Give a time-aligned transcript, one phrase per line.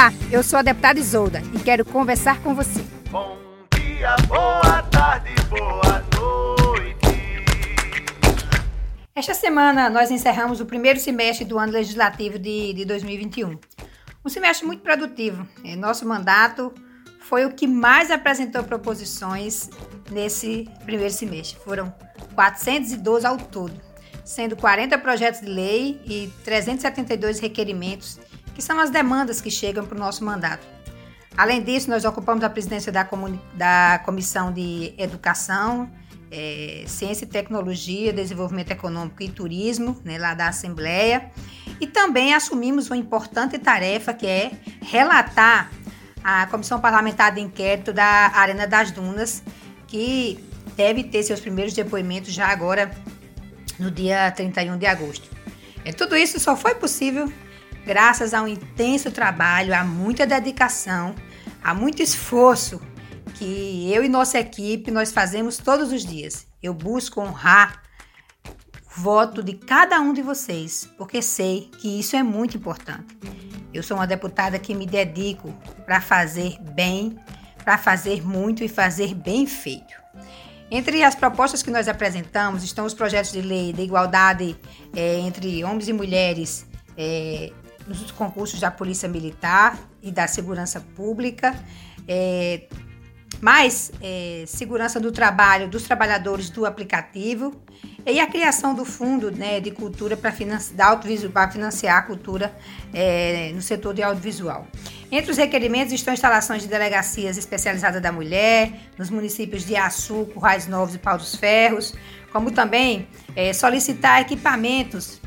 [0.00, 2.82] Olá, eu sou a deputada Isolda e quero conversar com você.
[3.10, 3.36] Bom
[3.74, 7.44] dia, boa tarde, boa noite.
[9.14, 13.58] Esta semana nós encerramos o primeiro semestre do ano legislativo de, de 2021.
[14.24, 15.46] Um semestre muito produtivo.
[15.62, 16.72] É, Nosso mandato
[17.18, 19.68] foi o que mais apresentou proposições
[20.10, 21.60] nesse primeiro semestre.
[21.62, 21.94] Foram
[22.34, 23.78] 412 ao todo,
[24.24, 28.18] sendo 40 projetos de lei e 372 requerimentos,
[28.54, 30.66] que são as demandas que chegam para o nosso mandato.
[31.36, 33.08] Além disso, nós ocupamos a presidência da,
[33.54, 35.90] da Comissão de Educação,
[36.30, 41.30] eh, Ciência e Tecnologia, Desenvolvimento Econômico e Turismo, né, lá da Assembleia,
[41.80, 44.50] e também assumimos uma importante tarefa que é
[44.82, 45.70] relatar
[46.22, 48.04] a Comissão Parlamentar de Inquérito da
[48.34, 49.42] Arena das Dunas,
[49.86, 50.44] que
[50.76, 52.90] deve ter seus primeiros depoimentos já agora
[53.78, 55.28] no dia 31 de agosto.
[55.84, 57.32] É, tudo isso só foi possível
[57.90, 61.12] graças a um intenso trabalho, a muita dedicação,
[61.60, 62.80] a muito esforço
[63.34, 66.46] que eu e nossa equipe nós fazemos todos os dias.
[66.62, 67.82] Eu busco honrar
[68.46, 73.18] o voto de cada um de vocês, porque sei que isso é muito importante.
[73.74, 75.52] Eu sou uma deputada que me dedico
[75.84, 77.18] para fazer bem,
[77.64, 79.96] para fazer muito e fazer bem feito.
[80.70, 84.56] Entre as propostas que nós apresentamos estão os projetos de lei de igualdade
[84.94, 87.50] eh, entre homens e mulheres eh,
[87.86, 91.54] nos concursos da Polícia Militar e da Segurança Pública,
[92.06, 92.64] eh,
[93.40, 97.54] mais eh, segurança do trabalho dos trabalhadores do aplicativo
[98.06, 102.54] e a criação do fundo né, de cultura para financiar a cultura
[102.92, 104.66] eh, no setor de audiovisual.
[105.12, 110.66] Entre os requerimentos estão instalações de delegacias especializadas da mulher nos municípios de Açu, Currais
[110.66, 111.94] Novos e Pau dos Ferros,
[112.32, 115.20] como também eh, solicitar equipamentos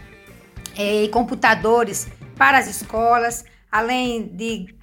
[0.78, 4.76] eh, e computadores para as escolas, além de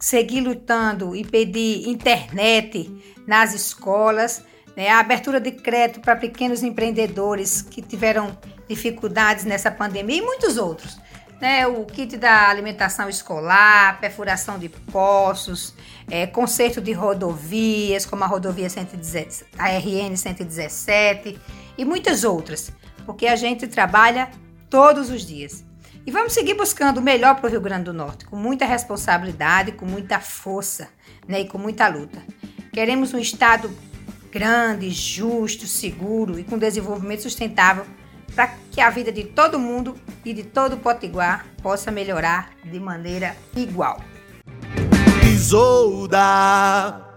[0.00, 2.90] seguir lutando e pedir internet
[3.26, 4.42] nas escolas,
[4.76, 8.36] né, a abertura de crédito para pequenos empreendedores que tiveram
[8.68, 10.98] dificuldades nessa pandemia e muitos outros.
[11.40, 15.72] Né, o kit da alimentação escolar, perfuração de poços,
[16.10, 21.38] é, conserto de rodovias, como a rodovia 117, a RN 117
[21.76, 22.72] e muitas outras,
[23.06, 24.28] porque a gente trabalha
[24.68, 25.67] todos os dias.
[26.08, 29.72] E vamos seguir buscando o melhor para o Rio Grande do Norte, com muita responsabilidade,
[29.72, 30.88] com muita força
[31.28, 32.22] né, e com muita luta.
[32.72, 33.70] Queremos um Estado
[34.32, 37.84] grande, justo, seguro e com desenvolvimento sustentável
[38.34, 43.36] para que a vida de todo mundo e de todo Potiguar possa melhorar de maneira
[43.54, 44.00] igual.
[45.30, 47.07] Isolda